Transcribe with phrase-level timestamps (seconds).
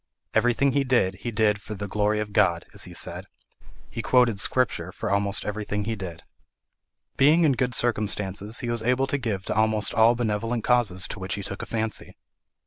[0.33, 3.27] Everything he did, he did for the "glory of God," as he said:
[3.87, 6.23] he quoted Scripture for almost everything he did.
[7.17, 11.19] Being in good circumstances, he was able to give to almost all benevolent causes to
[11.19, 12.17] which he took a fancy.